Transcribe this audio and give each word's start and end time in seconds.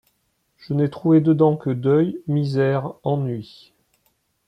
Je 0.57 0.73
n’ai 0.73 0.89
trouvé 0.89 1.21
dedans 1.21 1.55
que 1.55 1.69
deuil, 1.69 2.19
misère, 2.25 2.91
ennui. 3.03 3.71